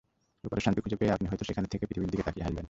ওপরে 0.47 0.61
শান্তি 0.65 0.79
খুঁজে 0.83 0.99
পেয়ে 0.99 1.15
আপনি 1.15 1.25
হয়তো 1.29 1.43
সেখান 1.49 1.63
থেকে 1.73 1.87
পৃথিবীর 1.87 2.11
দিকে 2.13 2.25
তাকিয়ে 2.27 2.45
হাসবেন। 2.45 2.59